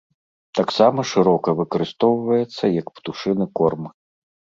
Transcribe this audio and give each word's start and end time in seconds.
Таксама 0.59 1.03
шырока 1.09 1.53
выкарыстоўваецца 1.59 2.71
як 2.79 2.87
птушыны 2.97 3.45
корм. 3.61 3.83